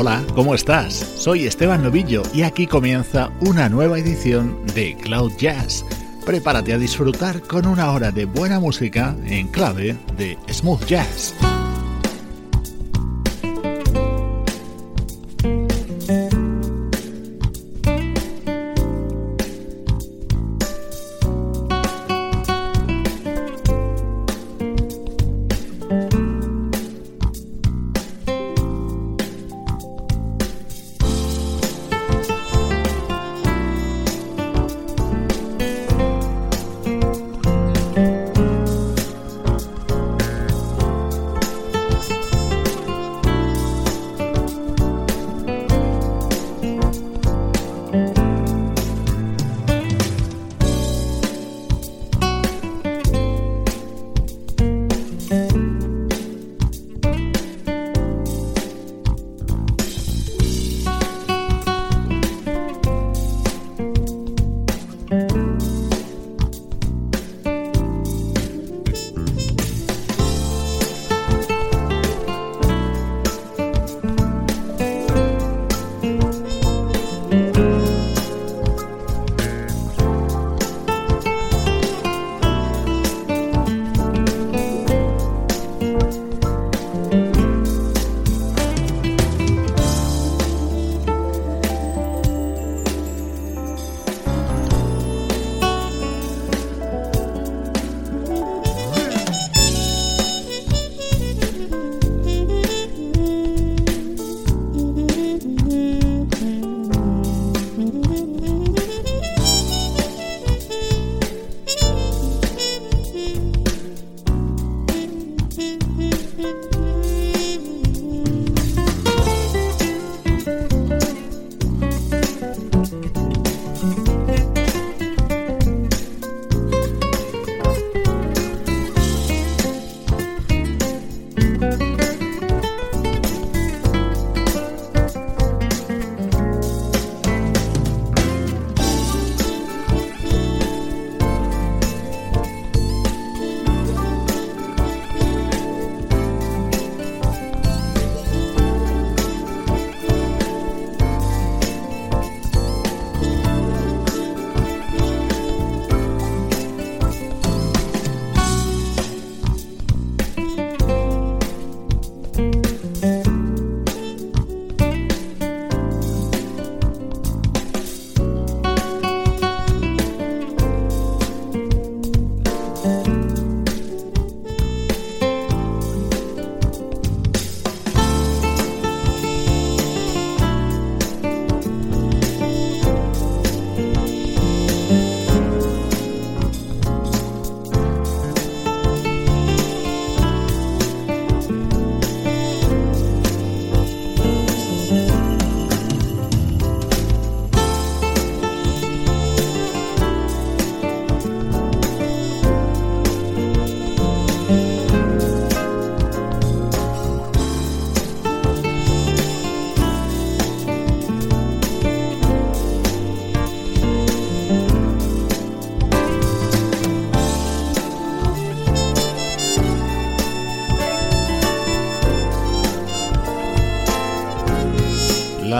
Hola, 0.00 0.24
¿cómo 0.36 0.54
estás? 0.54 0.94
Soy 1.16 1.44
Esteban 1.48 1.82
Novillo 1.82 2.22
y 2.32 2.42
aquí 2.42 2.68
comienza 2.68 3.32
una 3.40 3.68
nueva 3.68 3.98
edición 3.98 4.64
de 4.72 4.94
Cloud 4.94 5.32
Jazz. 5.38 5.84
Prepárate 6.24 6.72
a 6.72 6.78
disfrutar 6.78 7.42
con 7.42 7.66
una 7.66 7.90
hora 7.90 8.12
de 8.12 8.24
buena 8.24 8.60
música 8.60 9.16
en 9.26 9.48
clave 9.48 9.96
de 10.16 10.38
smooth 10.52 10.86
jazz. 10.86 11.34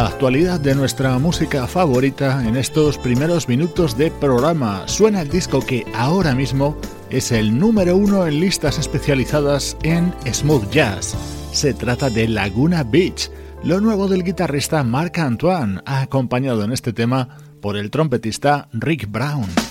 Actualidad 0.07 0.61
de 0.61 0.75
nuestra 0.75 1.19
música 1.19 1.67
favorita 1.67 2.47
en 2.47 2.57
estos 2.57 2.99
primeros 2.99 3.49
minutos 3.49 3.97
de 3.97 4.11
programa. 4.11 4.87
Suena 4.87 5.23
el 5.23 5.29
disco 5.29 5.61
que 5.61 5.87
ahora 5.95 6.35
mismo 6.35 6.77
es 7.11 7.33
el 7.33 7.59
número 7.59 7.97
uno 7.97 8.27
en 8.27 8.41
listas 8.41 8.79
especializadas 8.79 9.77
en 9.83 10.15
smooth 10.33 10.71
jazz. 10.71 11.17
Se 11.53 11.75
trata 11.75 12.11
de 12.11 12.29
Laguna 12.29 12.85
Beach, 12.85 13.31
lo 13.65 13.81
nuevo 13.81 14.09
del 14.09 14.25
guitarrista 14.25 14.85
Marc 14.85 15.19
Antoine, 15.19 15.81
acompañado 15.85 16.65
en 16.65 16.73
este 16.73 16.93
tema 16.93 17.37
por 17.61 17.77
el 17.77 17.91
trompetista 17.91 18.69
Rick 18.73 19.11
Brown. 19.11 19.68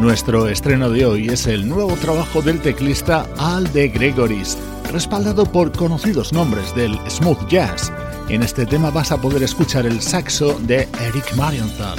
Nuestro 0.00 0.48
estreno 0.48 0.88
de 0.88 1.04
hoy 1.04 1.28
es 1.28 1.46
el 1.46 1.68
nuevo 1.68 1.94
trabajo 1.96 2.40
del 2.40 2.58
teclista 2.60 3.26
Al 3.36 3.70
de 3.74 3.88
Gregoris, 3.88 4.56
respaldado 4.90 5.44
por 5.44 5.72
conocidos 5.72 6.32
nombres 6.32 6.74
del 6.74 6.98
smooth 7.10 7.46
jazz. 7.48 7.92
En 8.30 8.42
este 8.42 8.64
tema 8.64 8.90
vas 8.90 9.12
a 9.12 9.20
poder 9.20 9.42
escuchar 9.42 9.84
el 9.84 10.00
saxo 10.00 10.58
de 10.60 10.88
Eric 11.02 11.36
Marienthal. 11.36 11.98